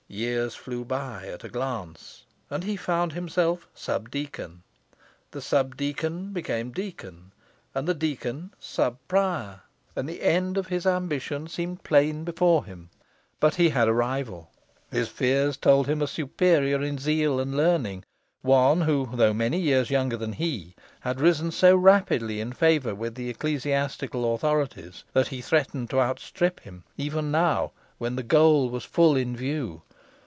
Years 0.11 0.55
flew 0.55 0.83
by 0.83 1.27
at 1.27 1.45
a 1.45 1.47
glance, 1.47 2.25
and 2.49 2.65
he 2.65 2.75
found 2.75 3.13
himself 3.13 3.69
sub 3.73 4.09
deacon; 4.11 4.61
the 5.31 5.39
sub 5.41 5.77
deacon 5.77 6.33
became 6.33 6.71
deacon; 6.73 7.31
and 7.73 7.87
the 7.87 7.93
deacon, 7.93 8.53
sub 8.59 8.97
prior, 9.07 9.61
and 9.95 10.09
the 10.09 10.21
end 10.21 10.57
of 10.57 10.67
his 10.67 10.85
ambition 10.85 11.47
seemed 11.47 11.85
plain 11.85 12.25
before 12.25 12.65
him. 12.65 12.89
But 13.39 13.55
he 13.55 13.69
had 13.69 13.87
a 13.87 13.93
rival; 13.93 14.51
his 14.91 15.07
fears 15.07 15.55
told 15.55 15.87
him 15.87 16.01
a 16.01 16.07
superior 16.07 16.83
in 16.83 16.97
zeal 16.97 17.39
and 17.39 17.55
learning: 17.55 18.03
one 18.41 18.81
who, 18.81 19.07
though 19.13 19.33
many 19.33 19.59
years 19.59 19.89
younger 19.89 20.17
than 20.17 20.33
he, 20.33 20.75
had 20.99 21.21
risen 21.21 21.51
so 21.51 21.73
rapidly 21.77 22.41
in 22.41 22.51
favour 22.51 22.93
with 22.93 23.15
the 23.15 23.29
ecclesiastical 23.29 24.35
authorities, 24.35 25.05
that 25.13 25.29
he 25.29 25.39
threatened 25.39 25.89
to 25.91 26.01
outstrip 26.01 26.59
him, 26.59 26.83
even 26.97 27.31
now, 27.31 27.71
when 27.97 28.17
the 28.17 28.23
goal 28.23 28.69
was 28.69 28.83
full 28.83 29.15
in 29.15 29.37
view. 29.37 29.83